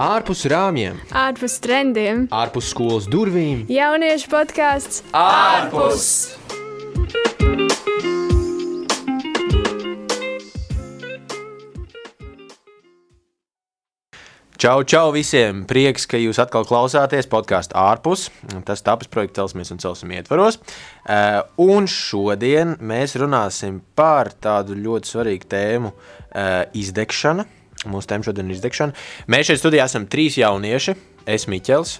[0.00, 3.66] ārpus rāmjiem, ārpus trendiem, ārpus skolas durvīm.
[3.68, 6.06] jauniešu podkāsts ārpus!
[14.60, 15.62] Čau, čau visiem!
[15.68, 18.26] Prieks, ka jūs atkal klausāties podkāstu ārpus.
[18.68, 20.60] Tas tapas projekta celsmies un celsim ietvaros.
[21.04, 27.48] Uh, un šodien mēs runāsim par tādu ļoti svarīgu tēmu uh,- izdegšana.
[27.88, 28.96] Mūsu tēma šodien ir izdegšana.
[29.32, 30.96] Mēs šeit studijā esam trīs jaunieši.
[31.30, 31.98] Es Miķels.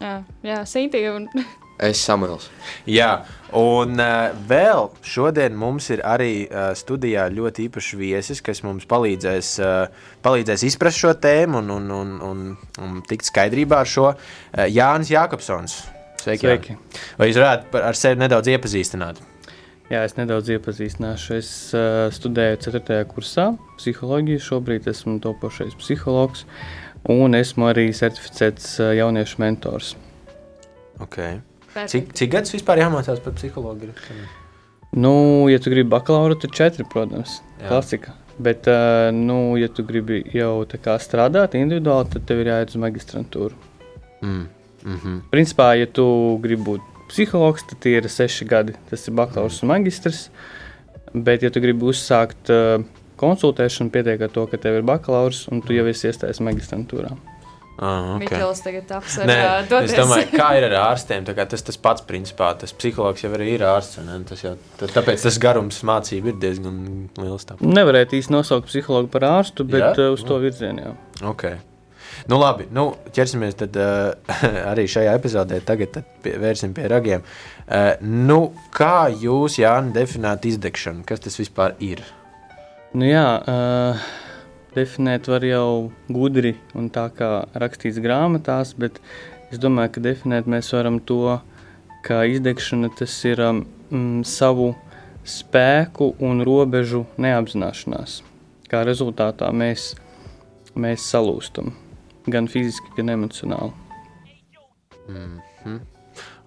[0.00, 1.28] Jā, jā Sintīna un
[1.80, 2.50] Es Samuels.
[2.84, 3.22] Jā,
[3.56, 9.54] un uh, vēl šodien mums ir arī uh, studijā ļoti īpašs viesis, kas mums palīdzēs,
[9.64, 12.44] uh, palīdzēs izprast šo tēmu un, un, un, un,
[12.84, 14.10] un tikt skaidrībā ar šo.
[14.12, 15.80] Uh, Jānis Jākopsons.
[16.20, 16.44] Sveiki!
[16.44, 16.76] Sveiki.
[16.76, 17.04] Jāni.
[17.16, 19.24] Vai jūs varētu par, ar sevi nedaudz iepazīstināt?
[19.90, 21.32] Jā, es nedaudz iepazīstināšu.
[21.34, 23.00] Es uh, studēju 4.
[23.10, 23.48] kursā
[23.80, 24.42] psiholoģiju.
[24.46, 26.44] Šobrīd esmu topošais psihologs
[27.10, 29.96] un esmu arī certificēts uh, jauniešu mentors.
[31.02, 31.40] Okay.
[31.74, 33.96] Cik, cik gadus vispār jāmācās par psiholoģiju?
[34.94, 35.12] Nu,
[35.50, 37.72] ja tu gribi bakalaura, tad četri, protams, Jā.
[37.72, 38.14] klasika.
[38.38, 40.62] Bet, uh, nu, ja tu gribi jau
[41.02, 43.58] strādāt individuāli, tad tev ir jāiet uz magistrantūru.
[44.22, 44.46] Mm.
[44.84, 45.20] Mm -hmm.
[45.34, 48.76] Principā, ja tu gribi būt psihologs, tad tie ir seši gadi.
[48.90, 50.28] Tas ir bakalaurs un magistrs.
[51.14, 52.78] Bet, ja tu gribi uzsākt uh,
[53.20, 57.10] konsultēšanu, pietiek ar to, ka tev ir bakalaurs un tu jau esi iestājies magistrantūrā.
[57.80, 58.26] Ah, okay.
[58.36, 59.94] Mikls tagad taps ar Nē, ā, es doties.
[59.96, 61.24] domāju, kā ir ar ārstiem.
[61.24, 64.02] tā kā Tas tas pats, principā, tas psihologs jau arī ir ārsts.
[64.04, 64.52] ne, Tas jau,
[64.82, 66.76] tāpēc tas garums mācību ir diezgan
[67.16, 67.48] liels.
[67.48, 67.64] Tāpēc.
[67.64, 69.94] Nevarētu īsti nosaukt psihologu par ārstu, bet Jā?
[69.96, 70.92] Uh, uz to virzienu jā.
[71.32, 71.56] Okay.
[72.30, 74.38] Nu, labi, nu, ķersimies tad, uh,
[74.70, 75.60] arī šajā epizodē.
[75.66, 76.36] Tagad tad pie,
[76.90, 77.24] ragiem.
[77.66, 78.40] Uh, nu,
[78.74, 81.04] kā jūs, Jānis, definējat izdegšanu?
[81.08, 82.02] Kas tas vispār ir?
[82.92, 84.08] Nu, jā uh,
[84.74, 88.98] definēt var jau gudri un tā kā rakstīts grāmatās, bet
[89.50, 91.38] es domāju, ka definēt mēs varam to,
[92.06, 93.64] ka izdegšana tas ir um,
[94.26, 94.72] savu
[95.26, 98.20] spēku un robežu neapzināšanās.
[98.70, 99.92] Kā rezultātā mēs,
[100.78, 101.74] mēs salūstam
[102.26, 103.72] gan fiziski, gan emocionāli.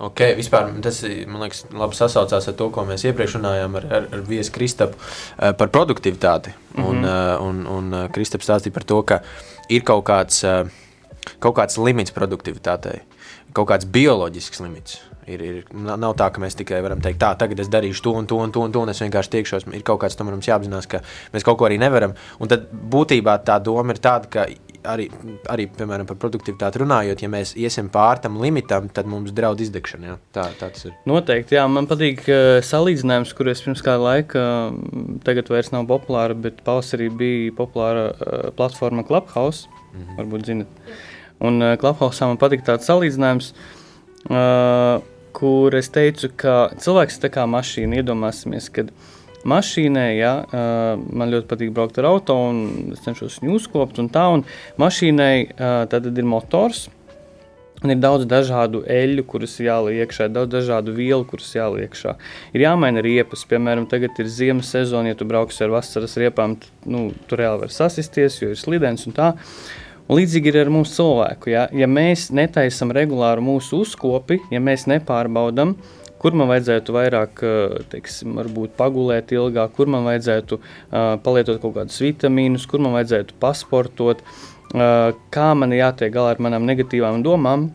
[0.04, 4.08] Okay, vispār, tas man liekas, labi sasaucās ar to, ko mēs iepriekš runājām ar, ar,
[4.18, 6.54] ar viesu Kristapu uh, par produktivitāti.
[6.76, 6.90] Mm -hmm.
[6.90, 7.06] Un,
[7.48, 9.22] un, un uh, Kristaps stāstīja par to, ka
[9.70, 10.44] ir kaut kāds,
[11.40, 13.02] kaut kāds limits produktivitātei,
[13.54, 15.02] kaut kāds bioloģisks limits.
[15.28, 18.26] Ir, ir, nav tā, ka mēs tikai varam teikt, tā, tagad es darīšu to un
[18.28, 19.68] to un to, un, to, un es vienkārši tiekšos.
[19.72, 21.00] Ir kaut kāds, tomēr mums jāapzinās, ka
[21.34, 22.14] mēs kaut ko arī nevaram.
[22.44, 24.46] Un tad būtībā tā doma ir tāda, ka
[24.90, 25.08] arī,
[25.52, 30.10] arī piemēram, par produktivitāti runājot, ja mēs iesim pāri tam limitam, tad mums draud izdegšana.
[30.10, 30.18] Jā.
[30.36, 30.96] Tā, tā tas ir.
[31.10, 36.38] Noteikti, jā, man patīk uh, salīdzinājums, kurus pirms kāda laika, mm, tagad vairs nav populāra,
[36.38, 39.68] bet pavasarī bija populāra uh, platforma Clubhouse.
[39.94, 40.20] Mm -hmm.
[40.20, 40.68] Varbūt zinat.
[41.40, 43.54] Un uh, Clubhouse man patīk tāds salīdzinājums,
[44.30, 45.02] uh,
[45.34, 48.00] kur es teicu, ka cilvēks ir tā kā mašīna.
[48.02, 48.92] Iedomāsimies, kad
[49.50, 54.10] mašīnai, ja, uh, man ļoti patīk braukt ar auto, un es cenšos viņu uzkopt un
[54.14, 54.46] tā, un
[54.82, 56.88] mašīnai uh, tad ir motors.
[57.84, 62.14] Un ir daudz dažādu eļļu, kuras jāliek iekšā, daudz dažādu vielu, kuras jāliek iekšā.
[62.56, 63.44] Ir jāmaina riepas.
[63.50, 67.66] Piemēram, tagad ir ziemas sezona, ja tu brauksi ar vasaras riepām, tu, nu, tur reāli
[67.66, 69.34] var sasisties, jo ir slidens un tā.
[70.08, 71.52] Un līdzīgi ir ar mūsu cilvēku.
[71.52, 75.76] Ja, ja mēs netaisām regulāru mūsu uzkopi, ja mēs nepārbaudām,
[76.24, 81.76] kur man vajadzētu vairāk, eh, teiksim, varbūt pagulēt ilgāk, kur man vajadzētu uh, palietot kaut
[81.76, 87.72] kādus vitamīnus, kur man vajadzētu pasportot, uh, kā man jātiek galā ar manām negatīvām domām.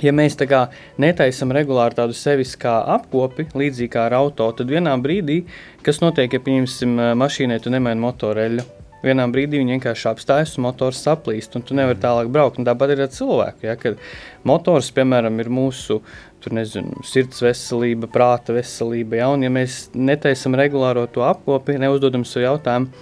[0.00, 0.62] Ja mēs tā kā
[1.02, 5.42] netaisām regulāri tādu sevis kā apkopi, līdzīgi kā ar auto, tad vienā brīdī,
[5.84, 8.79] kas notiek, ja pieņemsim mašīnai, tu nemaini motoreļu.
[9.04, 12.58] Vienā brīdī viņi vienkārši apstājas, un motors saplīst, un tu nevari tālāk braukt.
[12.60, 13.64] Un tāpat ir ar cilvēku.
[13.64, 13.96] Ja, kad
[14.44, 16.00] motors, piemēram, ir mūsu
[16.40, 19.20] tur, nezinu, sirds veselība, prāta veselība.
[19.20, 22.92] Ja, un, ja mēs netaisām regulāro to apkopi, neuzdodam sev jautājumu,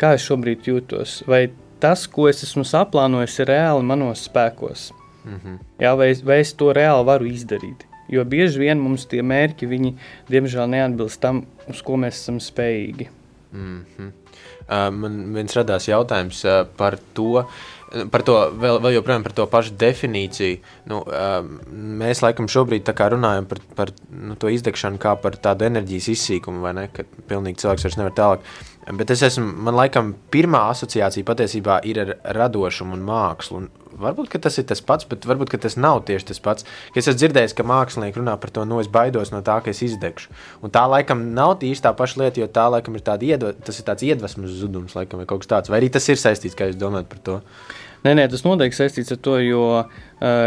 [0.00, 1.46] kā es šobrīd jūtos, vai
[1.82, 4.90] tas, ko es esmu saplānojis, ir reāli manos spēkos.
[5.24, 5.58] Mm -hmm.
[5.80, 7.84] Jā, vai, es, vai es to reāli varu izdarīt?
[8.08, 9.94] Jo bieži vien mums tie mērķi, viņi,
[10.30, 13.08] diemžēl, neatbilst tam, uz ko mēs esam spējīgi.
[13.52, 14.12] Mm -hmm.
[14.68, 16.44] Man viens radās jautājums
[16.78, 17.44] par to.
[18.12, 20.58] Par to vēl, vēl joprojām par to pašu definīciju.
[20.92, 20.98] Nu,
[21.72, 26.74] mēs laikam šobrīd runājam par, par nu, to izdegšanu kā par tādu enerģijas izsīkumu, vai
[26.76, 26.88] ne?
[26.92, 28.44] Ka pilnīgi cilvēks vairs nevar tālāk.
[28.88, 33.58] Bet es esmu, man laikam, pirmā asociācija patiesībā ir ar radošumu un mākslu.
[33.60, 36.64] Un varbūt tas ir tas pats, bet varbūt tas nav tieši tas pats.
[36.94, 39.74] Ka es esmu dzirdējis, ka mākslinieki runā par to, no es baidos no tā, ka
[39.74, 40.32] es izdegšu.
[40.64, 43.28] Un tā laikam nav tieši tā paša lieta, jo tā laikam ir tāda
[44.08, 45.70] iedva, iedvesmas zudums, laikam, vai kaut kas tāds.
[45.70, 47.36] Vai arī tas ir saistīts, kā jūs domājat par to?
[48.04, 49.86] Nē, nē, tas noteikti saistīts ar to, jo uh,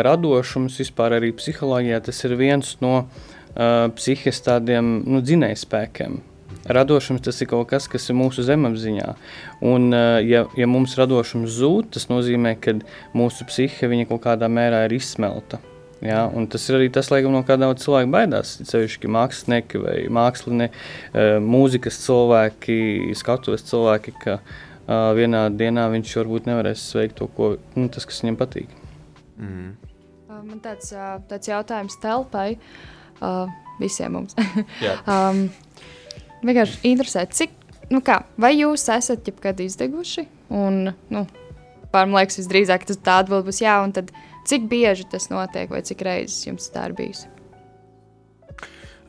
[0.06, 6.22] radošums vispār arī psiholoģijā tas ir viens no uh, psihes tādiem nu, dzinējspēkiem.
[6.72, 9.16] Radošums tas ir kaut kas, kas ir mūsu zemapziņā.
[9.66, 9.90] Un,
[10.28, 12.78] ja, ja mums radošums zūd, tas nozīmē, ka
[13.18, 15.58] mūsu psihe kaut kādā mērā ir izsmelta.
[16.02, 18.56] Ja, tas ir arī tas, laikam, no kā daudz cilvēku baidās.
[18.66, 20.82] Ceļšķi mākslinieki vai mākslinieki,
[21.46, 22.78] mūzikas cilvēki,
[23.20, 28.24] skatuves cilvēki, ka uh, vienā dienā viņš varbūt nevarēs veikt to, ko, nu, tas, kas
[28.24, 28.74] viņam patīk.
[29.38, 29.76] Mm.
[30.42, 30.90] Man tāds,
[31.30, 33.46] tāds jautājums telpai uh,
[33.78, 34.34] visiem mums.
[35.06, 35.46] um,
[36.42, 37.54] vienkārši interesē, cik,
[37.94, 40.26] nu kā, vai jūs esat jebkad izdeguši?
[40.58, 41.26] Un, nu,
[41.94, 44.10] pār man liekas, visdrīzāk tas tā atbild būs jā, un tad
[44.48, 47.26] cik bieži tas notiek, vai cik reizes jums tā ir bijis?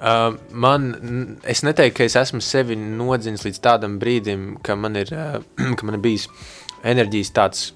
[0.03, 0.89] Uh, man,
[1.47, 5.39] es neteiktu, ka es esmu sevi nodzinis līdz tādam brīdim, ka man ir, uh,
[5.79, 6.27] ka man ir bijis
[6.83, 7.69] enerģijas tāds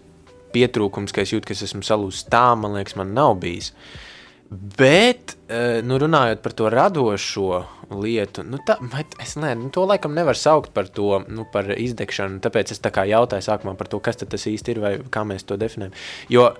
[0.55, 3.71] pietrūkums, ka es jūtu, ka es esmu salūzis tā, man liekas, man nav bijis.
[4.51, 7.65] Bet, uh, nu, runājot par to radošo
[7.99, 8.77] lietu, nu, tā,
[9.23, 12.39] es ne, nu, to laikam nevaru saukt par to, nu, par izdegšanu.
[12.45, 15.47] Tāpēc es tā kā jautāju sākumā par to, kas tas īsti ir vai kā mēs
[15.49, 15.97] to definējam.
[16.31, 16.53] Jo,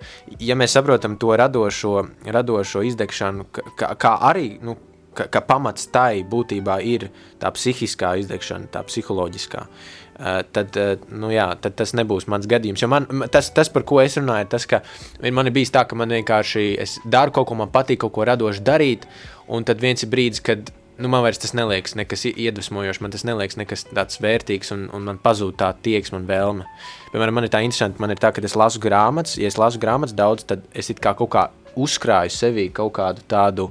[0.43, 1.95] ja mēs saprotam to radošo,
[2.27, 4.75] radošo izdegšanu, kā, kā arī, nu,
[5.15, 7.09] ka, ka pamats tai būtībā ir
[7.43, 9.63] tā psihiskā izdegšana, tā psiholoģiskā.
[9.63, 12.83] Uh, tad, uh, nu jā, tad tas nebūs mans gadījums.
[12.83, 14.83] Jo man, tas, tas, par ko es runāju, tas, ka
[15.23, 16.67] man ir bijis tā, ka man vienkārši
[17.05, 19.07] daru kaut ko, man patīk kaut ko radoši darīt,
[19.53, 23.27] un tad viens ir brīdis, kad nu, man vairs tas neliekas nekas iedvesmojošs, man tas
[23.29, 26.67] neliekas nekas tāds vērtīgs, un, un man pazūd tā tieksme un vēlme.
[27.13, 29.81] Piemēram, man ir tā interesanti, man ir tā, ka es lasu grāmatas, ja es lasu
[29.83, 33.71] grāmatas daudz, tad es kā kaut kā uzkrāju sevī kaut kādu tādu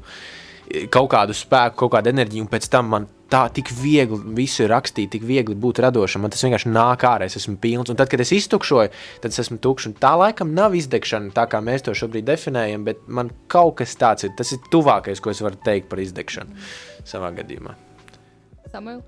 [0.93, 5.11] kaut kādu spēku, kaut kādu enerģiju, un pēc tam man tā tik viegli visu rakstīt,
[5.15, 6.23] tik viegli būt radošam.
[6.25, 7.89] Man tas vienkārši nāk ārā, es esmu pilns.
[7.91, 8.91] Un tad, kad es iztukšoju,
[9.23, 9.89] tad es esmu tukšs.
[9.89, 13.97] Un tā laikam nav izdegšana, tā kā mēs to šobrīd definējam, bet man kaut kas
[13.99, 14.35] tāds ir.
[14.37, 16.67] Tas ir tuvākais, ko es varu teikt par izdegšanu
[17.07, 17.75] savā gadījumā.
[18.73, 19.01] Samuel?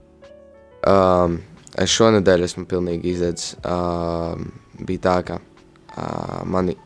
[0.88, 1.40] Um,
[1.78, 3.56] es šonadēļ esmu pilnīgi izdedzis.
[3.66, 4.50] Um,
[4.88, 6.78] bija tā, ka uh, mani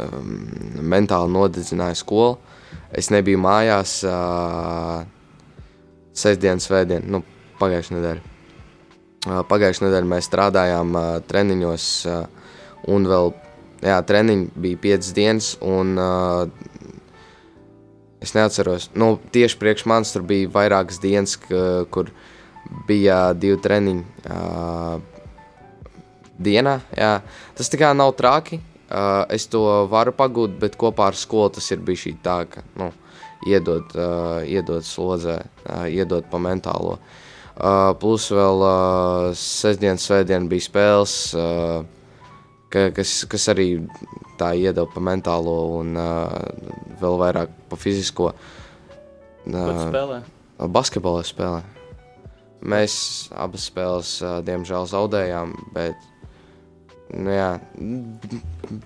[0.00, 0.36] um,
[0.84, 2.36] mentāli nodedzināja skola.
[2.94, 5.04] Es nebiju mājās uh,
[6.14, 7.22] sestdien, svētdien, nu,
[7.60, 8.22] pagājušajā nedēļā.
[9.24, 12.50] Uh, pagājušajā nedēļā mēs strādājām uh, treniņos, uh,
[12.92, 13.32] un vēl,
[13.84, 15.96] jā, treniņi bija piecas dienas, un
[18.24, 21.36] es neatceros, nu, tieši priekš manis tur bija vairākas dienas,
[21.92, 22.12] kur
[22.88, 24.04] bija divi treniņi
[26.44, 27.14] dienā, jā.
[27.56, 28.60] Tas tā kā nav traki,
[29.32, 32.90] es to varu pagūt, bet kopā ar skolu tas ir bijis tā, ka nu,
[33.46, 33.92] iedod,
[34.48, 35.38] iedod slodzē,
[35.90, 36.98] iedod pa mentālo.
[38.00, 38.64] Plus vēl
[39.38, 41.14] sestdienas, svētdien bija spēles,
[42.72, 43.68] ka, kas, kas arī
[44.40, 45.94] tā iedod pa mentālo un
[47.02, 48.32] vēl vairāk pa fizisko.
[49.46, 50.18] Spēlē?
[50.74, 51.62] Basketbolā spēlē.
[52.64, 52.94] Mēs
[53.36, 54.16] abas spēles,
[54.46, 55.98] diemžēl, zaudējām, bet
[57.12, 57.50] nu, jā,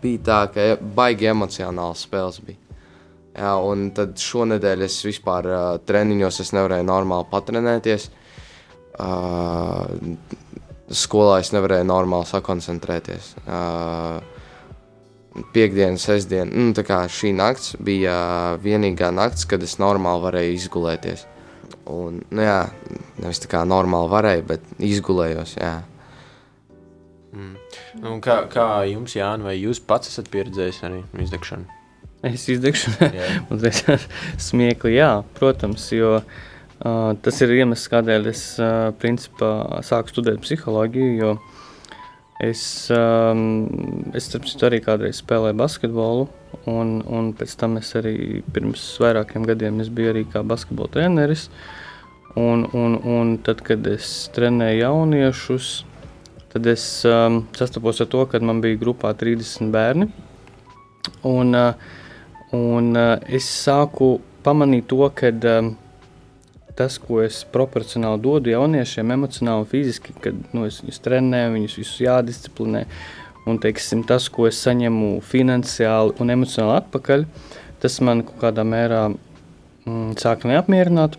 [0.02, 2.67] bija tā, ka baigi emocionāls spēles bija.
[3.38, 8.08] Jā, un tad šonadēļ es vispār uh, treniņos es nevarēju normāli patrenēties.
[8.98, 10.16] Uh,
[10.90, 13.36] skolā es nevarēju normāli sakoncentrēties.
[13.46, 14.18] Uh,
[15.54, 18.16] Piektdiena, sestdiena, nu, tā kā šī nakts bija
[18.58, 21.22] vienīgā nakts, kad es normāli varēju izgulēties.
[21.94, 22.64] Un, nu, jā,
[23.22, 25.54] nevis tā kā normāli varēju, bet izgulējos.
[25.60, 25.76] Jā.
[27.36, 27.54] Mm.
[28.02, 31.77] Nu, kā, kā jums, Jānis, vai jūs pats esat pieredzējis arī izdegšanu?
[32.26, 32.90] Es izdegšu,
[33.50, 33.84] mazliet
[34.48, 41.12] smieklīgi, jā, protams, jo uh, tas ir iemesls, kādēļ es uh, principā sāku studēt psiholoģiju,
[41.20, 41.34] jo
[42.42, 42.62] es,
[42.94, 43.42] um,
[44.18, 46.26] es starp citu arī kādreiz spēlēju basketbolu,
[46.70, 48.16] un, un pēc tam es arī
[48.54, 51.46] pirms vairākiem gadiem es biju arī kā basketbola treneris,
[52.34, 55.76] un, un, un tad, kad es trenēju jauniešus,
[56.48, 60.06] Tad es um, sastapos ar to, ka man bija grupā 30 bērni.
[61.28, 61.97] Un, uh,
[62.56, 65.74] un uh, es sāku pamanīt to, ka um,
[66.78, 71.78] tas, ko es proporcionāli dodu jauniešiem, emocionāli un fiziski, kad nu, es viņus trenēju, viņus
[71.80, 72.84] visus jādisciplinē.
[73.48, 77.24] Un teiksim, tas, ko es saņemu finansiāli un emocionāli atpakaļ,
[77.82, 81.16] tas man kaut kādā mērā mm, sāka neapmierināt.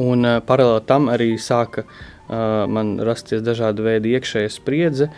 [0.00, 5.10] Un uh, paralēli tam arī sāka uh, man rasties dažādi veidi iekšējā spriedze.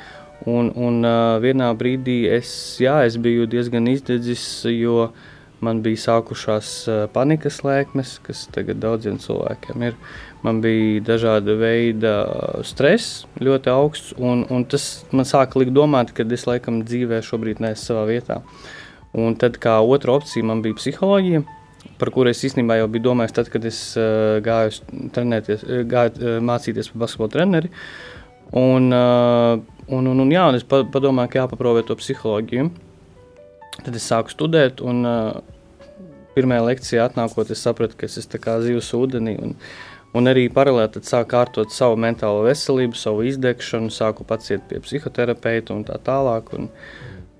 [0.50, 1.06] Un, un
[1.40, 2.50] vienā brīdī es,
[2.82, 5.08] jā, es biju diezgan izdedzis, jo
[5.64, 6.72] man bija sākušās
[7.14, 9.96] panikas lēkmes, kas tagad daudziem cilvēkiem ir.
[10.44, 12.14] Man bija dažāda veida
[12.68, 17.64] stress, ļoti augsts, un, un tas man sāka likt domāt, ka es laikam dzīvē šobrīd
[17.64, 18.42] neesmu savā vietā.
[19.16, 21.44] Un tad kā otra opcija man bija psiholoģija,
[22.00, 24.82] par kuru es īstenībā jau biju domājis, tad, kad es uh, gāju,
[25.14, 27.70] trenēties, gāju uh, mācīties par basketbalu treneri.
[28.58, 32.68] Un, uh, un, un, un, jā, un es padomāju, ka jāpaprovē to psiholoģiju.
[33.84, 35.40] Tad es sāku studēt, un uh,
[36.36, 39.36] pirmajā lekcijā atnākot, es sapratu, ka es esmu zivs ūdenī.
[39.42, 39.56] Un,
[40.14, 45.74] un arī paralēli sāku kārtot savu mentālo veselību, savu izdegšanu, sāku pats iet pie psihoterapeita
[45.74, 46.54] un tā tālāk.
[46.58, 46.70] Un,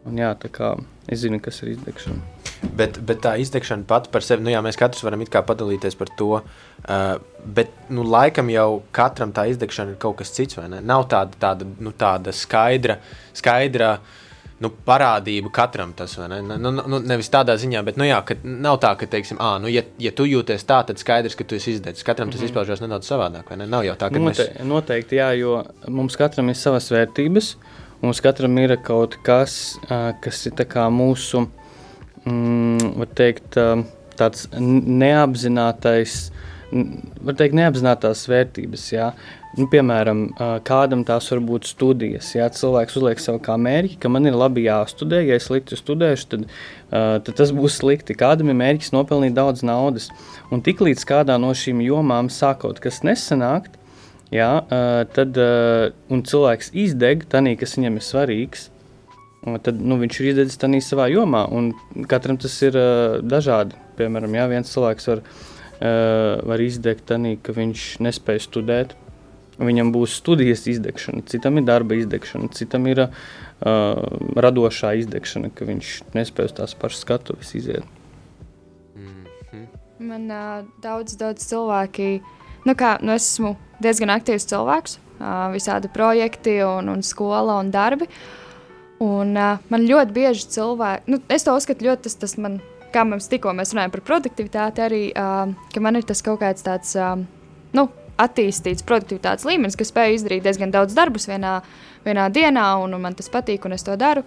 [0.05, 0.75] un jā, tā kā
[1.09, 2.34] es zinu, kas ir izdegšana.
[2.63, 6.41] Bet, bet tā izdegšana pati par sevi, nu jā, mēs katrs varam padalīties par to.
[6.85, 10.59] Uh, bet nu, laikam jau katram tā izdegšana ir kaut kas cits.
[10.83, 12.99] Nav tāda, tāda, nu, tāda skaidra,
[13.37, 13.99] skaidra
[14.63, 16.17] nu, parādība katram tas.
[16.19, 16.41] Ne?
[16.43, 19.71] Nu, nu, nu, nevis tādā ziņā, bet nu, jā, nav tā, ka, teiksim, à, nu,
[19.73, 22.07] ja, ja tu jūties tā, tad skaidrs, ka tu esi izdevies.
[22.07, 22.53] Katram tas mm -hmm.
[22.53, 23.57] izpaužās nedaudz savādāk.
[23.57, 23.67] Ne?
[23.67, 24.65] Nav jau tā, ka Note, mēs...
[24.65, 27.57] Noteikti, jā, jo mums katram ir savas vērtības.
[28.03, 29.79] Mums katram ir kaut kas,
[30.21, 30.53] kas ir
[30.91, 31.47] mūsu,
[32.27, 33.59] mm, teikt,
[34.19, 36.19] tāds neapzinātais,
[36.75, 38.85] var teikt, neapzinātās vērtības.
[38.95, 39.13] Jā.
[39.55, 40.25] Nu, piemēram,
[40.67, 42.33] kādam tās var būt studijas.
[42.35, 46.27] Ja cilvēks uzliek sev kā mērķi, ka man ir labi jāstudē, ja es slikti studēšu,
[46.33, 46.49] tad,
[46.91, 48.17] tad tas būs slikti.
[48.19, 50.09] Kādam ir mērķis nopelnīt daudz naudas.
[50.51, 53.79] Un tiklīdz kādā no šīm jomām sāk kaut kas nesanākt,
[54.35, 54.51] ja,
[55.15, 55.39] tad
[56.11, 58.71] cilvēks izdeg tanī, kas viņam ir svarīgs.
[59.45, 61.73] Tad nu, viņš ir izdedzis tādā savā jomā, un
[62.09, 63.77] katram tas ir uh, dažādi.
[63.99, 68.95] Piemēram, ja viens cilvēks var, uh, var izdegt tādā, ka viņš nespēj studēt,
[69.55, 73.11] Viņam būs studijas izdegšana, citam ir darba izdegšana, citam ir uh,
[74.35, 77.85] radošā izdegšana, ka viņš nespēj tās pašas skatuves iziet.
[78.97, 79.67] Mm -hmm.
[79.99, 82.21] Man uh, daudz, daudz cilvēki,
[82.65, 87.71] nu kā, nu es esmu diezgan aktīvs cilvēks, uh, visādi projekti un, un skola un
[87.71, 88.09] darbi.
[89.03, 92.61] Un, uh, man ļoti bieži cilvēki, nu, es to uzskatu ļoti, tas, tas man,
[92.95, 96.63] kā mums tikko mēs runājam par produktivitāti, arī, uh, ka man ir tas kaut kāds
[96.67, 97.17] tāds, uh,
[97.75, 97.89] nu,
[98.23, 101.57] attīstīts produktivitātes līmenis, kas spēj izdarīt diezgan daudz darbus vienā,
[102.07, 104.23] vienā dienā, un, un man tas patīk, un es to daru,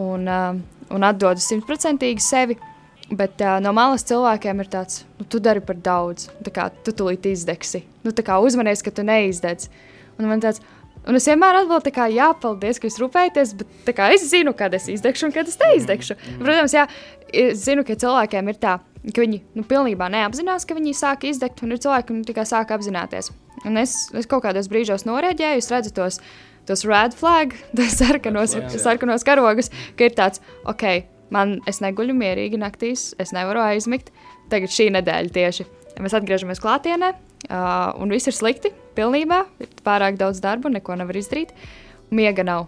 [0.00, 0.56] un, uh,
[0.96, 2.58] un atdodu simtprocentīgi sevi.
[3.06, 6.90] Bet uh, no malas cilvēkiem ir tāds, nu, tu dari par daudz, tā kā tu
[6.96, 7.84] tulīt izdegsi.
[8.02, 9.68] Nu, tā kā uzmanies, ka tu neizdedz.
[10.16, 10.58] Un man tāds,
[11.06, 13.54] un es vienmēr atbildu, kā, jā, paldies, ka jūs rūpējaties,
[13.86, 16.18] bet kā, es zinu, kad es izdegšu un kad es neizdegšu.
[16.40, 16.86] Protams, jā,
[17.32, 21.62] es zinu, ka cilvēkiem ir tā, ka viņi nu, pilnībā neapzinās, ka viņi sāk izdegt,
[21.62, 23.32] un ir cilvēki, kas tikai sāk apzināties.
[23.66, 26.20] Un es, es kaut kādos brīžos noreaģēju, es redzu tos,
[26.68, 30.86] tos red flag, tos sarkanos, sarkanos karogus, ka ir tāds, ok,
[31.34, 34.12] man es neguļu mierīgi naktīs, es nevaru aizmigt.
[34.50, 35.66] Tagad šī nedēļa tieši
[36.02, 37.14] mēs atgriežamies klātienē,
[37.50, 41.52] uh, un viss ir slikti, pilnībā, ir pārāk daudz darba, neko nevar izdarīt,
[42.10, 42.66] miega nav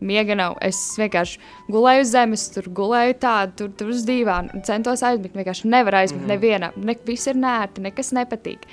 [0.00, 0.56] miega nav.
[0.64, 1.40] Es vienkārši
[1.72, 5.36] gulēju uz zemes, tur gulēju tādu, tur, tur uz dīvāna, centos aizmigt.
[5.38, 6.34] Vienkārši nevar aizmigt mm -hmm.
[6.34, 6.72] nevienam.
[6.76, 8.66] Ne, viss ir nērti, nekas nepatīk.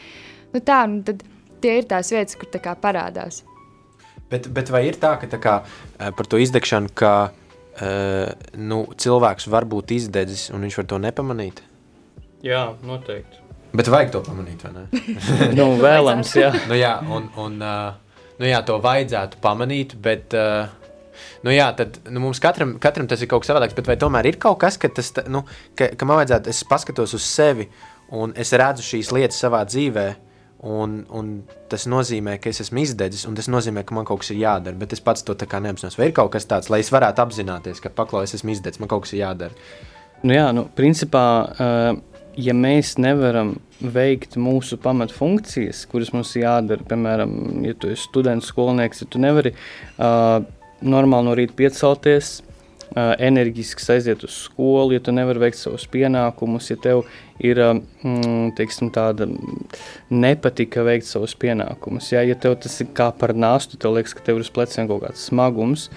[0.54, 1.24] Nu, tā, nu, tad
[1.62, 3.44] tie ir tās vietas, kur tā kā parādās.
[4.30, 5.62] Bet, bet vai ir tā, ka tā kā,
[6.00, 7.32] eh, par to izdegšanu, ka
[7.82, 11.62] uh, nu, cilvēks var būt izdedzis un viņš var to nepamanīt?
[12.44, 13.43] Jā, noteikti.
[13.74, 15.04] Bet vajag to pamanīt, vai ne?
[15.58, 16.52] nu, vēlams, jā.
[16.70, 20.80] nu, jā, un, un, uh, nu, jā, to vajadzētu pamanīt, bet uh,
[21.44, 24.32] Nu, jā, tad nu, mums katram, katram tas ir kaut kas savādāks, bet vai tomēr
[24.32, 25.44] ir kaut kas, ka, tas, nu,
[25.78, 27.68] ka, ka man vajadzētu, es paskatos uz sevi
[28.14, 30.12] un es redzu šīs lietas savā dzīvē.
[30.64, 31.32] Un, un
[31.68, 34.80] tas nozīmē, ka es esmu izdedzis, un tas nozīmē, ka man kaut kas ir jādara.
[34.80, 35.98] Bet es pats to neapzinos.
[36.00, 38.88] Vai ir kaut kas tāds, lai es varētu apzināties, ka paklājas, es esmu izdedzis, man
[38.88, 39.52] kaut kas ir jādara?
[40.24, 42.00] Nu jā, nu, principā, uh,
[42.40, 47.36] ja mēs nevaram veikt mūsu pamatfunkcijas, kuras mums jādara, piemēram,
[47.68, 50.40] ja tu esi students, skolnieks, ja tu nevari uh,
[50.84, 52.38] normāli no rīta piecelties,
[52.94, 57.04] uh, enerģiski aiziet uz skolu, ja tu nevari veikt savus pienākumus, ja tev
[57.44, 59.28] ir mm, teiksim, tāda
[60.14, 62.12] nepatika veikt savus pienākumus.
[62.16, 64.90] Ja, ja tev tas ir kā par nāstu, tev liekas, ka tev ir uz pleciem
[64.92, 65.90] kaut kāds smagums.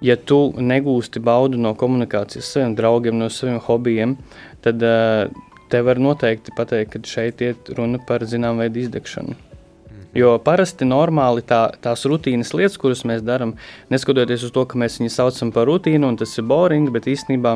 [0.00, 4.14] Ja tu negūsti baudu no komunikācijas ar saviem draugiem, no saviem hobijiem,
[4.64, 5.28] tad uh,
[5.70, 9.36] tev var noteikti pateikt, ka šeit ir runa par zināmu veidu izdegšanu.
[10.16, 13.54] Jo parasti normāli tā, tās rutīnas lietas, kuras mēs darām,
[13.94, 17.54] neskatoties uz to, ka mēs viņus saucam par rutīnu, un tas ir boring, bet īstenībā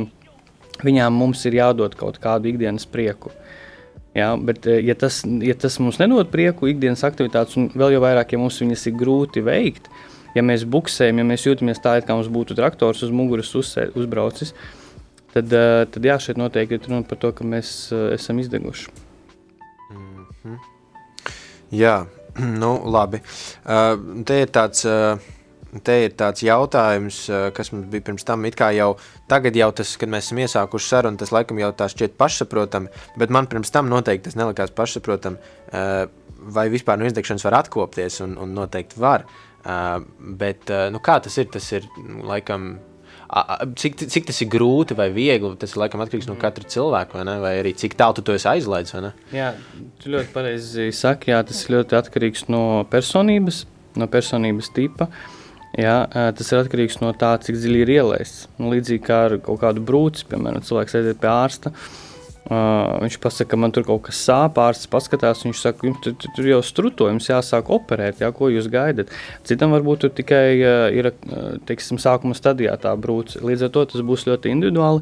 [0.86, 3.34] viņām mums ir jādod kaut kādu ikdienas prieku.
[4.14, 8.04] Ja, bet, eh, ja tas, ja tas mums nedod prieku, ikdienas aktivitātes, un vēl jau
[8.04, 9.90] vairāk, ja mums viņas ir grūti veikt,
[10.36, 13.88] ja mēs buksējam, ja mēs jūtamies tā, it kā mums būtu traktors uz muguras uzsē,
[13.98, 14.83] uzbraucis, tad,
[15.42, 18.90] uh, tad jā, šeit noteikti ir runa par to, ka mēs uh, esam izdeguši.
[19.90, 20.58] Mm -hmm.
[21.70, 22.06] Jā,
[22.62, 23.20] nu labi.
[23.64, 24.84] Uh, te ir tāds.
[24.84, 25.18] Uh,
[25.82, 28.44] te ir tāds jautājums, eh, kas mums bija pirms tam.
[28.44, 28.96] Jau,
[29.28, 32.88] tagad jau tas, kad mēs esam iesākuši sarunu, tas laikam jau tā šķiet pašsaprotami,
[33.18, 35.36] bet man pirms tam noteikti tas nelikās pašsaprotami.
[35.72, 36.06] Eh,
[36.54, 39.24] vai vispār no izdegšanas var atkopties, un, un noteikti var.
[39.64, 41.46] Eh, bet nu, kā tas ir?
[41.46, 41.88] Tas ir
[42.22, 42.78] laikam.
[43.80, 47.24] Cik, cik tas ir grūti vai viegli, tas ir laikam atkarīgs no katra cilvēka, vai,
[47.28, 47.36] ne?
[47.42, 48.94] vai arī cik tālu tu to esi aizlaidis.
[49.34, 49.52] Jā,
[50.02, 53.64] tu ļoti pareizi saki, jā, tas ļoti atkarīgs no personības,
[53.98, 55.08] no personības tipa.
[55.74, 56.04] Jā,
[56.38, 58.48] tas ir atkarīgs no tā, cik dziļi ir ielaists.
[58.60, 61.72] Nu, līdzīgi kā ar kaut kādu brūci, piemēram, cilvēks aiziet pie ārsta.
[61.74, 62.03] Uh,
[62.50, 65.44] viņš pasaka, ka man tur kaut kas sāp, ārsts paskatās.
[65.46, 69.12] Viņš saka, jums tur, tur jau struto, jums jāsāk operēt, jā, ko jūs gaidat.
[69.48, 71.08] Citam varbūt tur tikai uh, ir
[71.68, 73.40] teiksim, sākuma stadijā tā brūce.
[73.44, 75.00] Līdz ar to tas būs ļoti individuāli,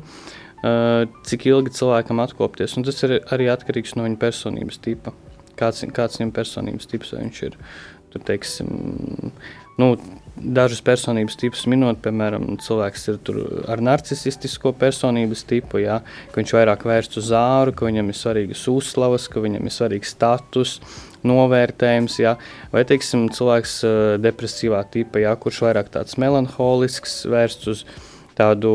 [0.62, 2.76] uh, cik ilgi cilvēkam atkopties.
[2.78, 5.14] Un tas ir arī atkarīgs no viņa personības tipa.
[5.58, 7.58] Kāds, kāds viņam personības tips viņš ir?
[8.12, 9.32] Tur, teiksim,
[9.80, 9.94] nu,
[10.36, 13.18] dažus personības tipus minot, piemēram, cilvēks ir
[13.70, 16.00] ar narcisistisko personības tipu, jā,
[16.32, 20.14] ka viņš vairāk vērsts uz āru, ka viņam ir svarīgas uzslavas, ka viņam ir svarīgs
[20.16, 20.78] status,
[21.28, 22.36] novērtējums, jā,
[22.72, 27.84] vai teiksim, cilvēks uh, depresīvā tipa, jā, kurš vairāk tāds melanholisks, vērsts uz
[28.38, 28.72] tādu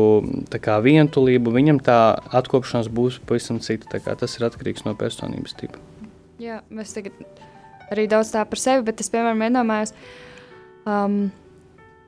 [0.52, 1.98] tā kā vientulību, viņam tā
[2.38, 3.98] atkopšanās būs pavisam cita.
[3.98, 5.82] Tas ir atkarīgs no personības tipa.
[6.38, 7.18] Jā, mēs tagad
[7.90, 9.94] arī daudz tā par sevi, bet es, piemēram, iedomājos,
[10.88, 11.18] um,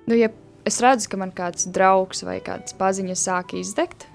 [0.09, 0.31] nu, ja
[0.69, 4.07] es redzu, ka man kāds draugs vai kāds paziņas sāk izdegt,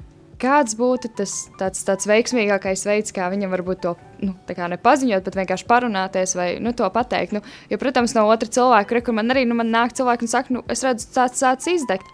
[0.42, 3.96] kāds būtu tas tāds, tāds veiksmīgākais veids, kā viņam varbūt to
[4.26, 7.36] nu, nepaziņot, bet vienkārši parunāties vai nu, to pateikt.
[7.36, 7.42] Nu,
[7.72, 10.64] jo, protams, no otra cilvēka, kur man arī nu, man nāk cilvēki un saka, nu,
[10.72, 12.12] es redzu, tāds sācis izdegt.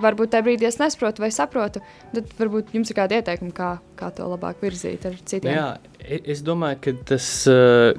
[0.00, 1.80] Varbūt tajā brīdī es nesaprotu vai saprotu,
[2.12, 5.50] tad varbūt jums ir kādi ieteikumi, kā, kā to labāk virzīt ar citiem.
[5.50, 5.64] Jā,
[5.98, 7.90] e, es domāju, ka tas, uh,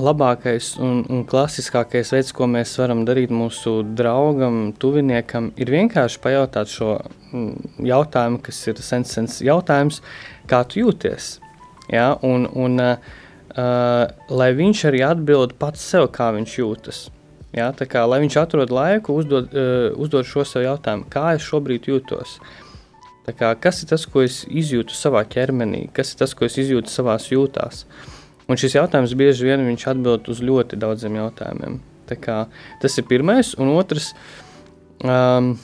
[0.00, 6.72] labākais un, un klasiskākais veids, ko mēs varam darīt mūsu draugam, tuviniekam, ir vienkārši pajautāt
[6.72, 6.96] šo
[7.30, 10.00] mm, jautājumu, kas ir sens jautājums,
[10.50, 11.38] kā tu jūties.
[11.92, 12.12] Ja?
[12.26, 14.04] Un, un, uh,
[14.42, 17.02] lai viņš arī atbild pats sev, kā viņš jūtas.
[17.56, 17.70] Ja?
[17.76, 21.90] Tā kā, lai viņš atrod laiku, uzdod, uh, uzdod šo sev jautājumu, kā es šobrīd
[21.92, 22.38] jūtos.
[23.30, 26.90] Kā, kas ir tas, ko es izjūtu savā ķermenī, kas ir tas, ko es izjūtu
[26.90, 27.84] savā jūtās?
[27.84, 28.16] Uh,
[28.50, 31.78] Un šis jautājums bieži vien viņš atbild uz ļoti daudziem jautājumiem.
[32.18, 32.40] Kā,
[32.82, 34.10] tas ir pirmais, un otrs.
[35.06, 35.54] Um,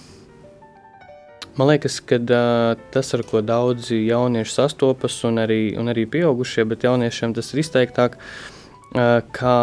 [1.57, 6.67] Man liekas, ka uh, tas, ar ko daudzi jaunieši sastopas, un arī, un arī pieaugušie,
[6.69, 9.55] bet jauniešiem tas ir izteiktāk, uh, ka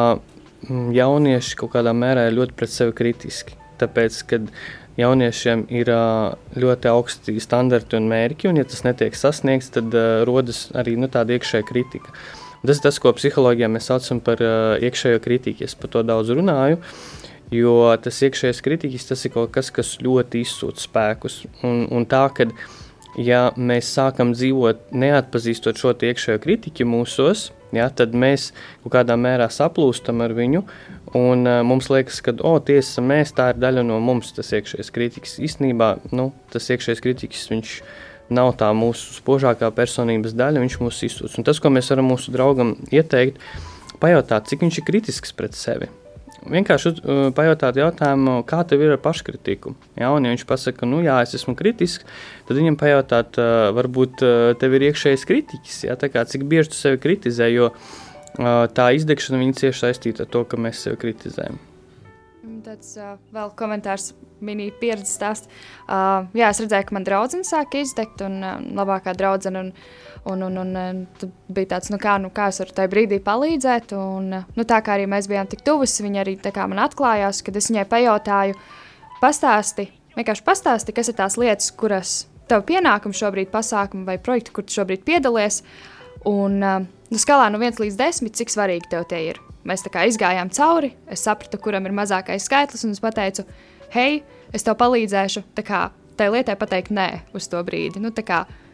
[0.97, 3.59] jaunieši kaut kādā mērā ir ļoti pret sevi kritiski.
[3.77, 4.49] Tāpēc, kad
[4.97, 10.23] jauniešiem ir uh, ļoti augsti standarti un mērķi, un ja tas netiek sasniegts, tad uh,
[10.25, 12.09] rodas arī nu, tāda iekšēja kritika.
[12.09, 15.65] Uh, Tas ir tas, ko psiholoģijā mēs saucam par uh, iekšējo kritiku.
[15.67, 16.79] Es par to daudz runāju.
[17.53, 21.41] Jo tas iekšējais kritiķis tas ir kaut kas, kas ļoti izsūta spēkus.
[21.67, 22.53] Un, un tā, kad
[23.19, 28.53] ja mēs sākam dzīvot neatpazīstot šo iekšējo kritiķu mūsos, ja, tad mēs
[28.85, 30.63] kaut kādā mērā saplūstam ar viņu.
[31.19, 34.95] Un, uh, mums liekas, ka oh, tiesa, mēs, tā ir daļa no mums, tas iekšējais
[34.95, 35.37] kritiķis.
[35.51, 37.93] Īstenībā nu, tas iekšējais kritiķis viņš ir
[38.33, 41.39] nav tā mūsu spožākā personības daļa, viņš mūs izsūdz.
[41.39, 43.41] Un tas, ko mēs varam mūsu draugam ieteikt,
[44.03, 45.89] pajautāt, cik viņš ir kritisks pret sevi.
[46.43, 49.77] Vienkārši uh, pajautāt jautājumu, kā tev ir ar paškritiku.
[49.95, 52.03] Ja, un, ja viņš pasaka, nu jā, es esmu kritisks,
[52.49, 56.79] tad viņam pajautāt, uh, varbūt uh, tev ir iekšējais kritiķis, ja, kā, cik bieži tu
[56.79, 57.71] sevi kritizē, jo
[58.33, 61.59] tā izdegšana viņa cieši saistīta ar to, ka mēs sevi kritizējam.
[62.73, 65.49] Tāds uh, vēl komentārs, mini pieredzes stāsts.
[65.83, 69.61] Uh, jā, es redzēju, ka man draudzene sāk izdegt, un uh, labākā draudzene.
[69.61, 71.03] Un, un, un, un,
[71.53, 73.93] bija tāds, nu kā, nu kā es varu tajā brīdī palīdzēt.
[73.93, 77.69] Un, nu, tā kā arī mēs bijām tik tuvas, viņa arī man atklājās, kad es
[77.69, 78.57] viņai pajautāju,
[79.21, 82.17] pastāsti, vienkārši pastāsti, kas ir tās lietas, kuras
[82.49, 85.61] tev pienākumi šobrīd, pasākumi vai projekti, kur tu šobrīd piedalies.
[86.25, 89.45] Un nu, skalā no 1 līdz 10, cik svarīgi tev tie ir.
[89.67, 93.45] Mēs tā kā izgājām cauri, es sapratu, kuram ir mazākais skaitlis, un es pateicu,
[93.95, 95.45] hei, es tev palīdzēšu.
[95.55, 95.85] Tā kā
[96.19, 98.03] tai lietai pateikt nē uz to brīdi.
[98.03, 98.11] Nu,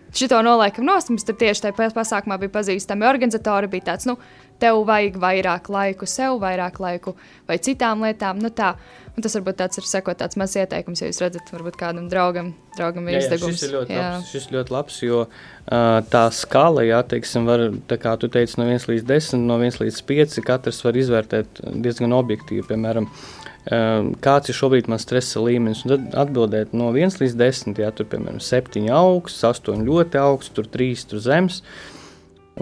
[0.09, 3.69] Šito noliekam nost, mums tieši tajā pasākumā bija pazīstami organizatori.
[3.69, 4.15] Bija tāds, nu,
[4.59, 7.15] tev vajag vairāk laiku sev, vairāk laiku
[7.47, 8.41] vai citām lietām.
[8.43, 8.75] Nu, tā.
[9.19, 12.53] Un tas varbūt tāds ir sekot tāds mazs ieteikums, ja jūs redzat, varbūt kādam draugam,
[12.77, 13.57] draugam ir izdegums.
[13.57, 14.05] Šis ir ļoti jā.
[14.05, 18.55] labs, šis ļoti labs jo uh, tā skala, jā, teiksim, var, tā kā tu teici,
[18.61, 24.07] no 1 līdz 10, no 1 līdz 5, katrs var izvērtēt diezgan objektīvi, piemēram, uh,
[24.23, 28.07] kāds ir šobrīd mans stresa līmenis, un tad atbildēt no 1 līdz 10, jā, tur,
[28.13, 31.59] piemēram, 7 augsts, 8 ļoti augsts, tur 3, tur zems,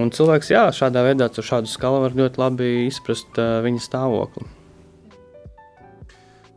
[0.01, 4.45] un cilvēks, jā, šādā veidā, ar šādu skalu var ļoti labi izprast uh, viņa stāvokli.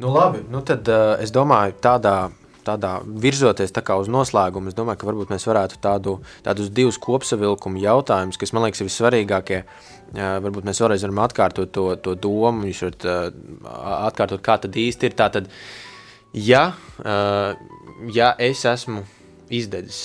[0.00, 2.30] Nu, labi, nu tad uh, es domāju, tādā,
[2.64, 7.80] tādā virzoties tā uz noslēgumu, es domāju, ka varbūt mēs varētu tādu, tādus divus kopsavilkumu
[7.82, 9.62] jautājumus, kas man liekas ir vissvarīgākie.
[10.16, 13.28] Varbūt mēs vēlreiz varam atkārtot to, to domu, jūs varat uh,
[14.08, 15.16] atkārtot, kā tad īsti ir.
[15.20, 15.52] Tātad,
[16.34, 16.64] ja,
[18.16, 19.04] ja es esmu
[19.54, 20.02] izdedzis,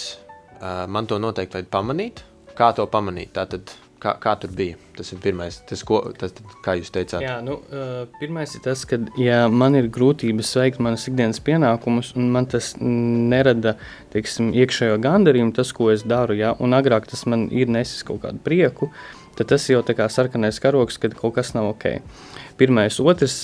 [0.62, 2.22] man to noteikti vajag pamanīt.
[2.56, 3.34] Kā to pamanīt?
[3.36, 3.74] Tātad,
[4.06, 4.76] Kā, kā tur bija?
[4.94, 6.34] Tas ir pirmais, tas, ko, tas,
[6.66, 7.24] kā jūs teicāt.
[7.24, 7.56] Jā, nu,
[8.20, 12.74] pirmais ir tas, ka, ja man ir grūtības veikt manas ikdienas pienākumus, un man tas
[12.82, 13.74] nerada
[14.14, 18.22] teiksim, iekšējo gandarījumu, tas, ko es daru, ja, un agrāk tas man ir nesis kaut
[18.28, 18.92] kādu prieku,
[19.40, 21.98] tad tas jau kā sarkanais karoks, kad kaut kas nav ok.
[22.60, 23.42] Pirmais, otrs.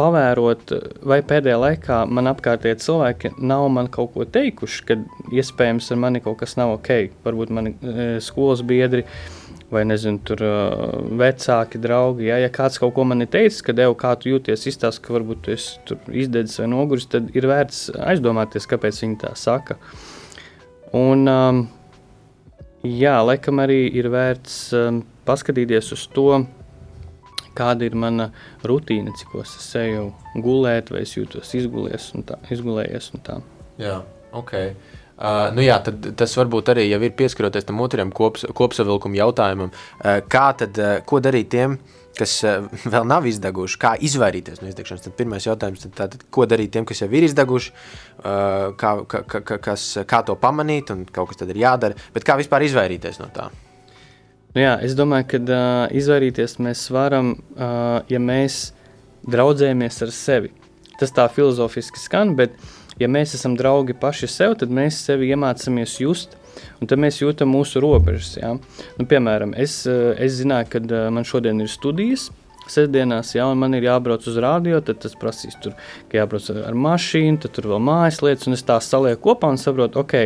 [0.00, 0.72] Uh, pavērot,
[1.06, 4.96] vai pēdējā laikā man apkārtējie cilvēki nav man kaut ko teikuši, ka
[5.34, 6.90] iespējams ar mani kaut kas nav ok.
[7.24, 9.04] Varbūt mani e, skolas biedri
[9.70, 12.24] vai nezinu, tur uh, vecāki draugi.
[12.26, 15.14] Ja, ja kāds kaut ko man ir teicis, ka devu, kā tu jūties, izstāst, ka
[15.14, 19.76] varbūt tu esi izdedzis vai noguris, tad ir vērts aizdomāties, kāpēc viņi tā saka.
[20.98, 21.62] Un, um,
[22.82, 26.26] jā, laikam arī ir vērts um, paskatīties uz to,
[27.58, 28.30] kāda ir mana
[28.66, 30.10] rutīna, cik es eju
[30.44, 33.12] gulēt, vai es jūtos izgulies un tā, izgulējies.
[33.16, 33.38] Un tā.
[33.80, 34.00] Jā,
[34.36, 34.56] ok.
[35.20, 39.72] Uh, nu jā, tad, tas varbūt arī ir pieskaroties tam otram kops, kopsavilkuma jautājumam.
[40.00, 41.76] Uh, kā tad, uh, ko darīt tiem,
[42.16, 45.04] kas uh, vēl nav izdeguši, kā izvairīties no izdegšanas?
[45.04, 47.74] Tad pirmais jautājums, tad, tātad, ko darīt tiem, kas jau ir izdeguši,
[48.22, 52.24] uh, kā, kā, kā, kas, kā to pamanīt, un kaut kas tad ir jādara, bet
[52.24, 53.50] kā vispār izvairīties no tā?
[54.54, 55.60] Nu jā, es domāju, ka uh,
[55.94, 58.72] izvairīties mēs varam, uh, ja mēs
[59.30, 60.50] draudzējamies ar sevi.
[61.00, 65.30] Tas tā filozofiski skan, bet uh, ja mēs esam draugi paši sev, tad mēs sevi
[65.32, 66.36] iemācāmies just.
[66.82, 68.34] Un tad mēs jūtam mūsu robežas.
[68.40, 68.52] Ja?
[68.98, 72.28] Nu, piemēram, es, eh, es zināju, ka eh, man šodien ir studijas,
[72.72, 75.74] sestdienās, ja man ir jābrauc uz rādio, tad tas prasīs, tur,
[76.10, 79.60] ka jābrauc ar mašīnu, tad tur vēl mājas lietas, un es tās salieku kopā un
[79.60, 80.16] saprotu, ok,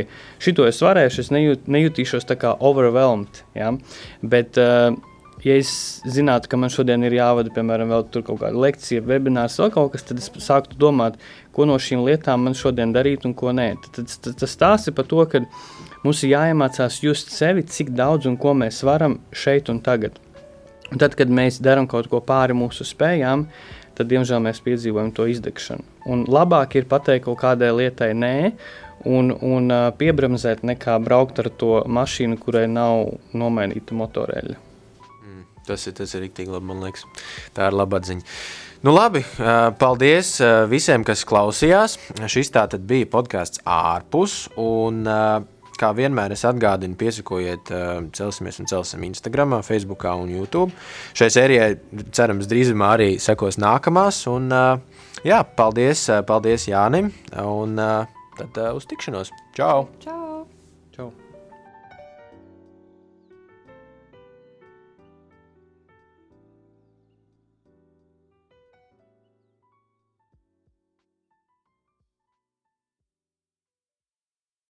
[0.45, 3.43] šito es varēšu, es nejūt, nejutīšos tā kā overwhelmed.
[3.59, 3.73] Ja?
[4.23, 4.95] Bet, uh,
[5.45, 5.71] ja es
[6.09, 10.07] zinātu, ka man šodien ir jāvada, piemēram, vēl kaut kāda lekcija, webinārs, vēl kaut kas,
[10.09, 11.19] tad es sāktu domāt,
[11.55, 13.71] ko no šīm lietām man šodien darīt un ko nē.
[13.85, 15.45] Tad, tad, tas stāsta par to, ka
[16.05, 20.24] mums ir jāiemācās just sevi, cik daudz un ko mēs varam šeit un tagad.
[20.93, 23.47] Un tad, kad mēs darām kaut ko pāri mūsu spējām,
[23.97, 25.87] tad, diemžēl, mēs piedzīvojam to izdegšanu.
[26.11, 28.37] Un labāk ir pateikt kaut kādai lietai nē,
[29.09, 34.61] un, un uh, piebramzēt, nekā braukt ar to mašīnu, kurai nav nomainīta motoreļa.
[35.65, 37.07] Tas ir, tas ir rīktīgi labi, man liekas.
[37.57, 38.25] Tā ir laba atziņa.
[38.85, 39.23] Nu, labi,
[39.81, 40.35] paldies
[40.69, 41.97] visiem, kas klausījās.
[42.29, 44.43] Šis tā tad bija podkāsts ārpus.
[44.61, 45.07] Un,
[45.81, 47.73] kā vienmēr, es atgādinu, piesakojiet
[48.17, 50.75] Celsimies un Celsim Instagram, Facebook un YouTube.
[51.17, 51.71] Šai sērijai,
[52.15, 54.25] cerams, drīzumā arī sekos nākamās.
[54.33, 54.51] Un,
[55.27, 57.13] jā, paldies, paldies Jānim.
[57.45, 59.35] Un tad uz tikšanos.
[59.57, 59.89] Čau!
[60.03, 60.34] Čau.